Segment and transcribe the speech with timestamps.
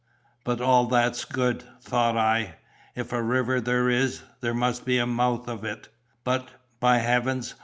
[0.43, 2.55] 'By all that's good!' thought I,
[2.95, 5.89] 'if a river there is, that must be the mouth of it!'
[6.23, 7.53] But, by Heavens!